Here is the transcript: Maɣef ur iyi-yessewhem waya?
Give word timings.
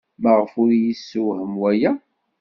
Maɣef 0.21 0.51
ur 0.61 0.69
iyi-yessewhem 0.73 1.53
waya? 1.61 1.91